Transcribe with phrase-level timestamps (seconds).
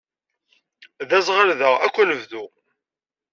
[1.09, 2.43] D aẓɣal da akk anebdu.